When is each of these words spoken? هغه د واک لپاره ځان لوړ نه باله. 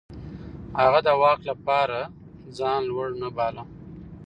هغه 0.79 0.99
د 1.07 1.09
واک 1.21 1.39
لپاره 1.49 1.99
ځان 2.57 2.79
لوړ 2.89 3.09
نه 3.21 3.29
باله. 3.37 3.63